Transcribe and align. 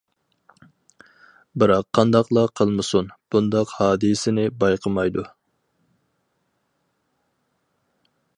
بىراق 1.63 1.85
قانداقلا 1.97 2.45
قىلمىسۇن، 2.61 3.11
بۇنداق 3.35 3.75
ھادىسىنى 3.81 4.47
بايقىمايدۇ. 4.65 5.27